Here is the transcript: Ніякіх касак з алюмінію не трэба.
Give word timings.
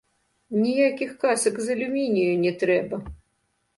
Ніякіх 0.61 1.11
касак 1.23 1.61
з 1.65 1.75
алюмінію 1.75 2.33
не 2.47 2.51
трэба. 2.65 2.95